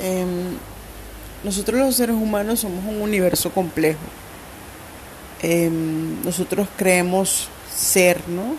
[0.00, 0.56] Em,
[1.44, 4.00] nosotros los seres humanos somos un universo complejo.
[5.42, 8.56] Em, nosotros creemos ser, ¿no?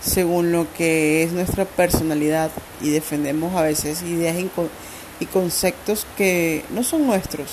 [0.00, 2.50] Según lo que es nuestra personalidad
[2.80, 4.36] y defendemos a veces ideas
[5.20, 7.50] y conceptos que no son nuestros.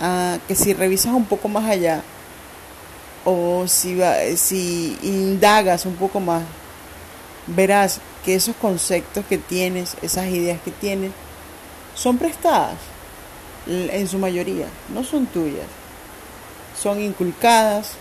[0.00, 2.02] Ah, que si revisas un poco más allá
[3.24, 4.00] o si,
[4.36, 6.42] si indagas un poco más,
[7.46, 11.12] verás que esos conceptos que tienes, esas ideas que tienes,
[11.94, 12.76] son prestadas
[13.66, 15.66] en su mayoría, no son tuyas.
[16.80, 17.92] Son inculcadas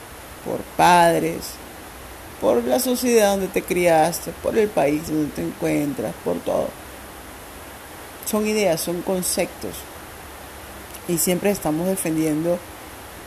[0.46, 1.52] por padres,
[2.40, 6.70] por la sociedad donde te criaste, por el país donde te encuentras, por todo.
[8.26, 9.76] Son ideas, son conceptos.
[11.08, 12.58] Y siempre estamos defendiendo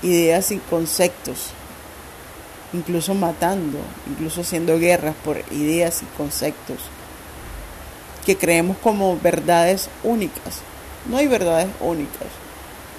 [0.03, 1.51] ideas y conceptos,
[2.73, 6.79] incluso matando, incluso haciendo guerras por ideas y conceptos
[8.25, 10.61] que creemos como verdades únicas.
[11.09, 12.29] No hay verdades únicas.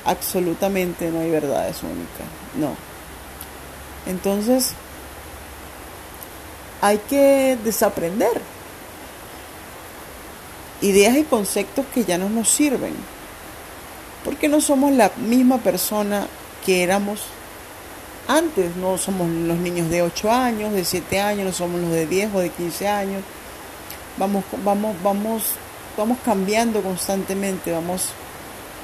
[0.06, 2.28] Absolutamente no hay verdades únicas.
[2.56, 2.76] No.
[4.06, 4.74] Entonces,
[6.82, 8.42] hay que desaprender
[10.82, 12.94] ideas y conceptos que ya no nos sirven.
[14.24, 16.28] Porque no somos la misma persona
[16.66, 17.22] que éramos
[18.28, 18.76] antes.
[18.76, 22.36] No somos los niños de 8 años, de 7 años, no somos los de 10
[22.36, 23.24] o de 15 años.
[24.18, 25.44] Vamos, vamos, vamos,
[25.98, 28.12] vamos cambiando constantemente, vamos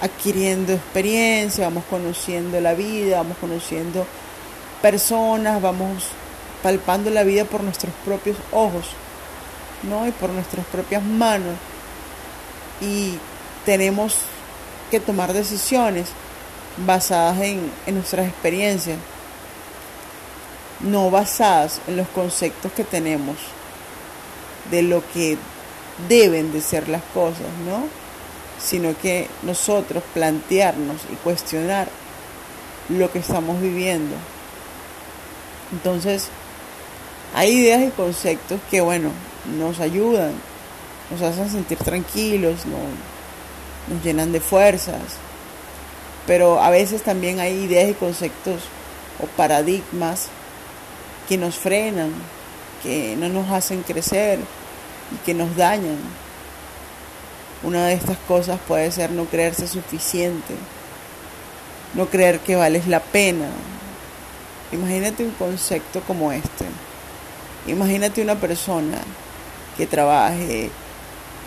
[0.02, 4.06] adquiriendo experiencia, vamos conociendo la vida, vamos conociendo
[4.82, 6.04] personas, vamos
[6.62, 8.88] palpando la vida por nuestros propios ojos,
[9.84, 10.06] ¿no?
[10.06, 11.56] Y por nuestras propias manos.
[12.82, 13.18] Y
[13.66, 14.18] tenemos
[14.90, 16.10] que tomar decisiones
[16.86, 18.98] basadas en, en nuestras experiencias,
[20.82, 23.38] no basadas en los conceptos que tenemos
[24.72, 25.38] de lo que
[26.10, 27.84] deben de ser las cosas, ¿no?
[28.64, 31.90] Sino que nosotros plantearnos y cuestionar
[32.90, 34.16] lo que estamos viviendo.
[35.72, 36.30] Entonces,
[37.34, 39.12] hay ideas y conceptos que, bueno,
[39.58, 40.34] nos ayudan,
[41.10, 45.02] nos hacen sentir tranquilos, nos llenan de fuerzas,
[46.28, 48.62] pero a veces también hay ideas y conceptos
[49.22, 50.28] o paradigmas
[51.28, 52.12] que nos frenan,
[52.84, 54.40] que no nos hacen crecer
[55.14, 55.98] y que nos dañan.
[57.64, 60.56] Una de estas cosas puede ser no creerse suficiente,
[61.94, 63.48] no creer que vales la pena.
[64.72, 66.66] Imagínate un concepto como este.
[67.68, 68.98] Imagínate una persona
[69.78, 70.72] que trabaje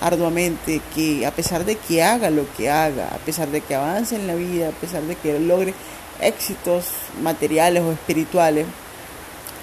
[0.01, 4.15] arduamente, que a pesar de que haga lo que haga, a pesar de que avance
[4.15, 5.75] en la vida, a pesar de que logre
[6.21, 6.87] éxitos
[7.23, 8.67] materiales o espirituales,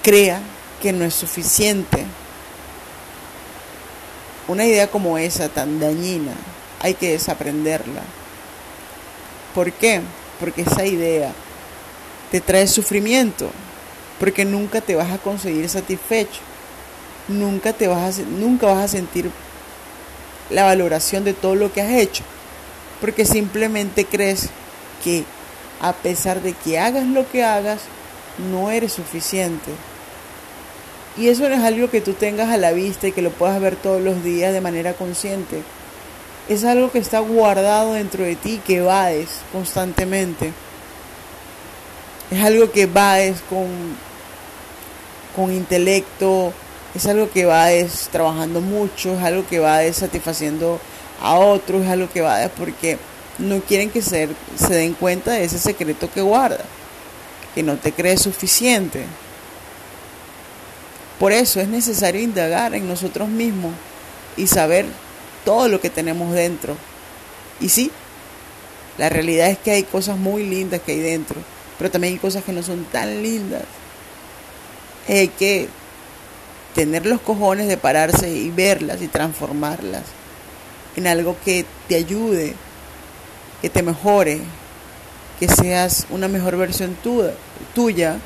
[0.01, 0.41] crea
[0.81, 2.05] que no es suficiente.
[4.47, 6.33] Una idea como esa, tan dañina,
[6.81, 8.01] hay que desaprenderla.
[9.53, 10.01] ¿Por qué?
[10.39, 11.31] Porque esa idea
[12.31, 13.51] te trae sufrimiento,
[14.19, 16.39] porque nunca te vas a conseguir satisfecho,
[17.27, 19.29] nunca, te vas a, nunca vas a sentir
[20.49, 22.23] la valoración de todo lo que has hecho,
[22.99, 24.49] porque simplemente crees
[25.03, 25.23] que
[25.81, 27.81] a pesar de que hagas lo que hagas,
[28.51, 29.71] no eres suficiente.
[31.17, 33.59] Y eso no es algo que tú tengas a la vista y que lo puedas
[33.59, 35.61] ver todos los días de manera consciente.
[36.47, 40.53] Es algo que está guardado dentro de ti, que vades constantemente.
[42.31, 43.67] Es algo que vades con,
[45.35, 46.53] con intelecto,
[46.95, 50.79] es algo que vades trabajando mucho, es algo que vades satisfaciendo
[51.21, 52.97] a otros, es algo que vades porque
[53.37, 56.63] no quieren que se, se den cuenta de ese secreto que guarda,
[57.53, 59.05] que no te crees suficiente.
[61.21, 63.75] Por eso es necesario indagar en nosotros mismos
[64.37, 64.87] y saber
[65.45, 66.75] todo lo que tenemos dentro.
[67.59, 67.91] Y sí,
[68.97, 71.35] la realidad es que hay cosas muy lindas que hay dentro,
[71.77, 73.61] pero también hay cosas que no son tan lindas.
[75.07, 75.69] Hay que
[76.73, 80.05] tener los cojones de pararse y verlas y transformarlas
[80.95, 82.55] en algo que te ayude,
[83.61, 84.39] que te mejore,
[85.39, 87.33] que seas una mejor versión tuya,
[87.75, 88.17] tuya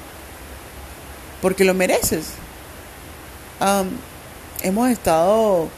[1.41, 2.44] porque lo mereces
[4.61, 5.69] hemos estado,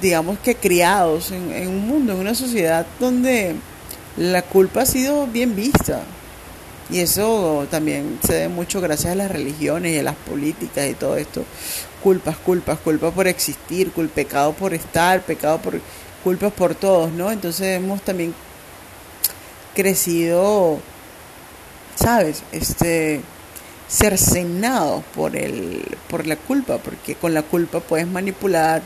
[0.00, 3.56] digamos que criados en, un mundo, en una sociedad donde
[4.16, 6.02] la culpa ha sido bien vista.
[6.88, 10.94] Y eso también se debe mucho gracias a las religiones y a las políticas y
[10.94, 11.44] todo esto.
[12.02, 15.80] Culpas, culpas, culpas por existir, culpa, pecado por estar, pecado por
[16.22, 17.30] culpas por todos, ¿no?
[17.30, 18.34] Entonces hemos también
[19.74, 20.78] crecido,
[21.96, 22.42] ¿sabes?
[22.52, 23.20] Este
[23.88, 28.82] cercenados por, el, por la culpa, porque con la culpa puedes manipular,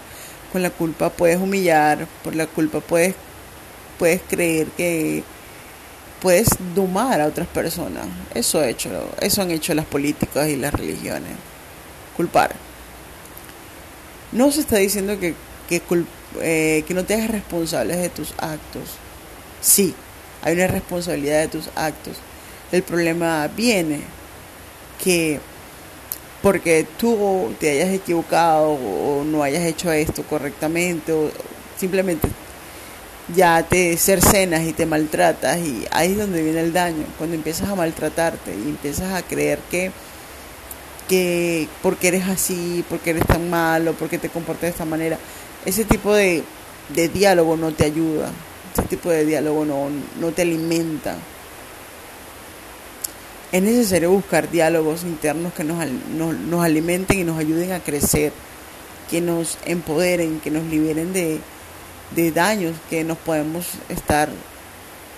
[0.52, 3.14] con la culpa puedes humillar, por la culpa puedes
[4.00, 5.22] puedes creer que
[6.22, 8.06] puedes domar a otras personas.
[8.34, 8.88] Eso, hecho,
[9.20, 11.32] eso han hecho las políticas y las religiones.
[12.16, 12.54] Culpar.
[14.32, 15.34] No se está diciendo que,
[15.68, 15.82] que,
[16.40, 18.88] eh, que no te hagas responsables de tus actos.
[19.60, 19.94] Sí,
[20.42, 22.16] hay una responsabilidad de tus actos.
[22.72, 24.00] El problema viene
[25.02, 25.40] que
[26.42, 31.30] porque tú te hayas equivocado o no hayas hecho esto correctamente o
[31.78, 32.28] simplemente
[33.34, 37.68] ya te cercenas y te maltratas y ahí es donde viene el daño, cuando empiezas
[37.68, 39.92] a maltratarte y empiezas a creer que,
[41.08, 45.18] que porque eres así, porque eres tan malo, porque te comportas de esta manera,
[45.64, 46.42] ese tipo de,
[46.88, 48.30] de diálogo no te ayuda,
[48.72, 49.88] ese tipo de diálogo no,
[50.20, 51.16] no te alimenta.
[53.52, 55.84] Es necesario buscar diálogos internos que nos,
[56.16, 58.32] nos, nos alimenten y nos ayuden a crecer,
[59.10, 61.40] que nos empoderen, que nos liberen de,
[62.14, 64.28] de daños que nos podemos estar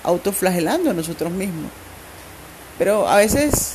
[0.03, 1.71] autoflagelando a nosotros mismos.
[2.79, 3.75] Pero a veces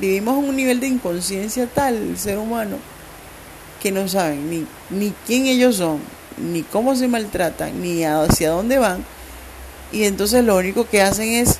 [0.00, 2.76] vivimos en un nivel de inconsciencia tal, el ser humano,
[3.82, 6.00] que no saben ni, ni quién ellos son,
[6.36, 9.04] ni cómo se maltratan, ni hacia dónde van.
[9.92, 11.58] Y entonces lo único que hacen es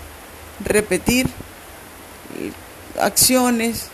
[0.64, 1.28] repetir
[3.00, 3.88] acciones,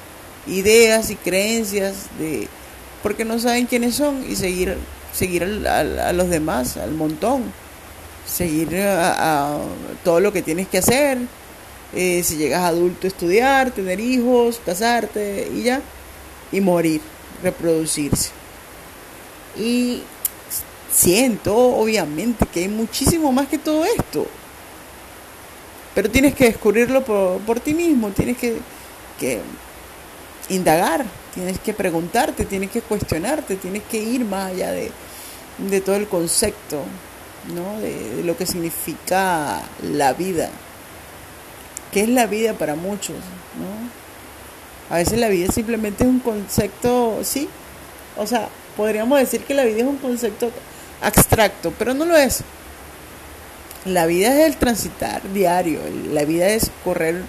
[0.47, 2.49] ideas y creencias de
[3.03, 4.77] porque no saben quiénes son y seguir
[5.13, 7.53] seguir a, los demás, al montón,
[8.27, 9.59] seguir a,
[10.05, 11.19] todo lo que tienes que hacer,
[11.95, 15.83] eh, si llegas adulto estudiar, tener hijos, casarte y ya,
[16.51, 17.01] y morir,
[17.43, 18.31] reproducirse.
[19.59, 20.03] Y
[20.91, 24.27] siento, obviamente, que hay muchísimo más que todo esto.
[25.95, 28.57] Pero tienes que descubrirlo por ti mismo, tienes que,
[29.19, 29.41] que
[30.49, 31.05] indagar,
[31.35, 34.91] tienes que preguntarte, tienes que cuestionarte, tienes que ir más allá de,
[35.59, 36.83] de todo el concepto,
[37.55, 37.81] ¿no?
[37.81, 40.51] De, lo que significa la vida.
[41.93, 43.17] ¿Qué es la vida para muchos?
[43.17, 44.95] ¿no?
[44.95, 47.49] A veces la vida simplemente es un concepto, sí,
[48.17, 50.51] o sea, podríamos decir que la vida es un concepto
[51.01, 52.43] abstracto, pero no lo es.
[53.85, 55.81] La vida es el transitar diario,
[56.13, 57.23] la vida es correr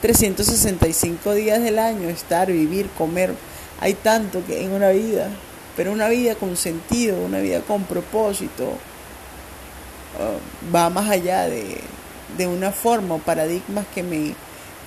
[0.00, 3.34] 365 días del año, estar, vivir, comer.
[3.80, 5.28] Hay tanto que en una vida,
[5.76, 8.64] pero una vida con sentido, una vida con propósito,
[10.18, 11.78] uh, va más allá de,
[12.36, 14.34] de una forma o paradigmas que me,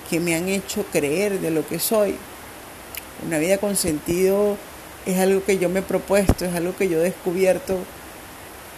[0.09, 2.15] que me han hecho creer de lo que soy.
[3.25, 4.57] Una vida con sentido
[5.05, 7.77] es algo que yo me he propuesto, es algo que yo he descubierto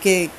[0.02, 0.30] que,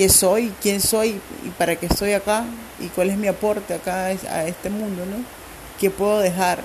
[0.00, 2.46] que soy, quién soy y para qué estoy acá
[2.78, 5.22] y cuál es mi aporte acá a este mundo, ¿no?
[5.78, 6.56] ¿Qué puedo dejar,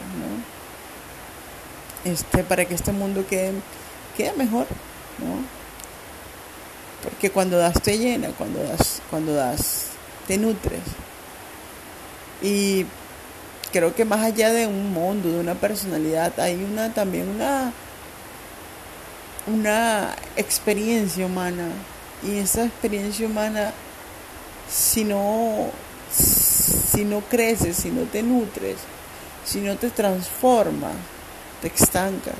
[2.06, 2.10] ¿no?
[2.10, 3.52] Este, para que este mundo quede,
[4.16, 4.68] quede mejor,
[5.18, 5.44] ¿no?
[7.04, 9.88] Porque cuando das te llena, cuando das, cuando das
[10.28, 10.84] te nutres.
[12.42, 12.86] Y
[13.74, 17.74] creo que más allá de un mundo, de una personalidad, hay una también una
[19.46, 21.68] una experiencia humana
[22.24, 23.74] y esa experiencia humana
[24.70, 25.70] si no
[26.12, 28.78] si no creces, si no te nutres,
[29.44, 30.94] si no te transformas,
[31.62, 32.36] te estancas.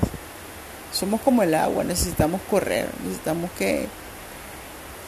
[0.94, 3.88] Somos como el agua, necesitamos correr, necesitamos que,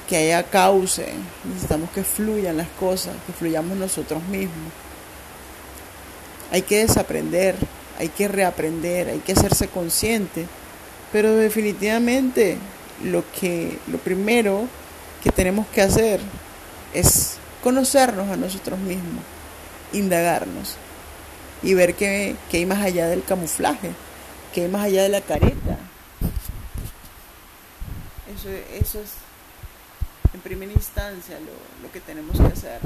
[0.10, 1.08] que haya cauce,
[1.46, 4.74] necesitamos que fluyan las cosas, que fluyamos nosotros mismos.
[6.52, 7.56] Hay que desaprender,
[7.98, 10.46] hay que reaprender, hay que hacerse consciente,
[11.12, 12.58] pero definitivamente
[13.04, 14.68] lo que lo primero
[15.24, 16.20] que tenemos que hacer
[16.94, 19.24] es conocernos a nosotros mismos,
[19.94, 20.76] indagarnos
[21.64, 23.92] y ver qué, hay más allá del camuflaje,
[24.54, 25.78] qué hay más allá de la careta.
[28.34, 28.50] Eso,
[28.80, 29.14] eso es
[30.34, 32.80] en primera instancia lo, lo que tenemos que hacer.